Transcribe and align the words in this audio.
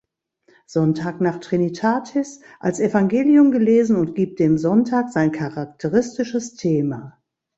Sonntag 0.65 1.21
nach 1.21 1.37
Trinitatis 1.39 2.39
als 2.59 2.79
Evangelium 2.79 3.51
gelesen 3.51 3.97
und 3.97 4.15
gibt 4.15 4.39
dem 4.39 4.57
Sonntag 4.57 5.11
sein 5.11 5.31
charakteristisches 5.31 6.55
Thema. 6.55 7.21